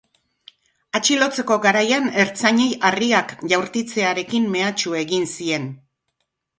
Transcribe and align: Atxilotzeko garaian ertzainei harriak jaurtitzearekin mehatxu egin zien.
Atxilotzeko 0.99 1.57
garaian 1.65 2.09
ertzainei 2.25 2.67
harriak 2.91 3.37
jaurtitzearekin 3.55 4.53
mehatxu 4.59 5.01
egin 5.07 5.33
zien. 5.39 5.75